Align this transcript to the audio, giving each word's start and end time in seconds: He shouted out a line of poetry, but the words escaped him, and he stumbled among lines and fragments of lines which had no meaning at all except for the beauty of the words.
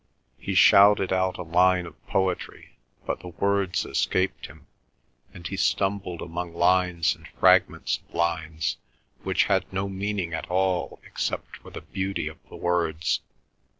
He 0.39 0.55
shouted 0.55 1.13
out 1.13 1.37
a 1.37 1.43
line 1.43 1.85
of 1.85 2.07
poetry, 2.07 2.71
but 3.05 3.19
the 3.19 3.27
words 3.27 3.85
escaped 3.85 4.47
him, 4.47 4.65
and 5.31 5.45
he 5.47 5.55
stumbled 5.55 6.23
among 6.23 6.55
lines 6.55 7.15
and 7.15 7.27
fragments 7.27 7.99
of 8.09 8.15
lines 8.15 8.77
which 9.21 9.43
had 9.43 9.71
no 9.71 9.87
meaning 9.87 10.33
at 10.33 10.49
all 10.49 10.99
except 11.05 11.57
for 11.57 11.69
the 11.69 11.81
beauty 11.81 12.27
of 12.27 12.39
the 12.49 12.55
words. 12.55 13.19